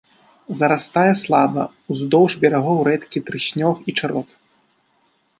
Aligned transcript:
Зарастае 0.59 1.09
слаба, 1.23 1.65
уздоўж 1.95 2.31
берагоў 2.45 2.79
рэдкі 2.87 3.17
трыснёг 3.27 3.75
і 3.93 3.95
чарот. 3.99 4.29